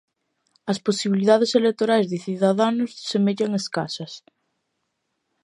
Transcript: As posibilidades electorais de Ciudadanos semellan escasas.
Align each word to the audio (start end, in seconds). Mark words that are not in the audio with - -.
As 0.71 0.79
posibilidades 0.87 1.51
electorais 1.61 2.07
de 2.11 2.17
Ciudadanos 2.25 2.91
semellan 3.11 3.51
escasas. 3.61 4.13